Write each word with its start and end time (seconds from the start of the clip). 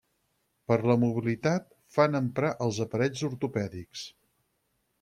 Per 0.71 0.77
la 0.91 0.95
mobilitat 1.01 1.67
fan 1.97 2.21
emprar 2.21 2.51
els 2.69 2.79
aparells 2.89 3.25
ortopèdics. 3.31 4.07